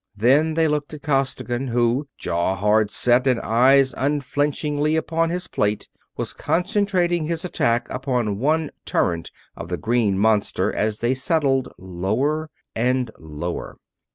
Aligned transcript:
Then 0.17 0.55
they 0.55 0.67
looked 0.67 0.95
at 0.95 1.03
Costigan, 1.03 1.67
who, 1.67 2.07
jaw 2.17 2.55
hard 2.55 2.89
set 2.89 3.27
and 3.27 3.39
eyes 3.41 3.93
unflinchingly 3.93 4.95
upon 4.95 5.29
his 5.29 5.47
plate, 5.47 5.87
was 6.17 6.33
concentrating 6.33 7.25
his 7.25 7.45
attack 7.45 7.85
upon 7.91 8.39
one 8.39 8.71
turret 8.83 9.29
of 9.55 9.69
the 9.69 9.77
green 9.77 10.17
monster 10.17 10.75
as 10.75 11.01
they 11.01 11.13
settled 11.13 11.71
lower 11.77 12.49
and 12.75 13.11
lower. 13.19 13.77